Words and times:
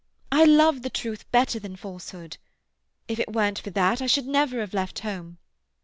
I 0.31 0.45
love 0.45 0.81
the 0.81 0.89
truth 0.89 1.29
better 1.31 1.59
than 1.59 1.75
falsehood. 1.75 2.37
If 3.07 3.19
it 3.19 3.31
weren't 3.33 3.59
for 3.59 3.69
that 3.69 4.01
I 4.01 4.07
should 4.07 4.25
never 4.25 4.59
have 4.61 4.73
left 4.73 5.01
home. 5.01 5.37